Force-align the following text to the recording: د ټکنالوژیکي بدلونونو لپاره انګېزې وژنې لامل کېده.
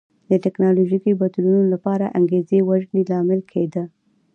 د 0.29 0.31
ټکنالوژیکي 0.43 1.11
بدلونونو 1.21 1.67
لپاره 1.75 2.13
انګېزې 2.17 2.59
وژنې 2.69 3.03
لامل 3.11 3.41
کېده. 3.51 3.83